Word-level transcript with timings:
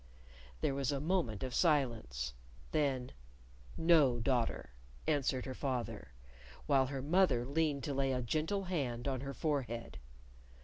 There 0.61 0.73
was 0.73 0.91
a 0.91 0.99
moment 0.99 1.43
of 1.43 1.53
silence. 1.53 2.33
Then, 2.71 3.11
"No, 3.77 4.19
daughter," 4.19 4.71
answered 5.05 5.45
her 5.45 5.53
father, 5.53 6.15
while 6.65 6.87
her 6.87 7.03
mother 7.03 7.45
leaned 7.45 7.83
to 7.83 7.93
lay 7.93 8.11
a 8.11 8.23
gentle 8.23 8.63
hand 8.63 9.07
on 9.07 9.21
her 9.21 9.35
forehead. 9.35 9.99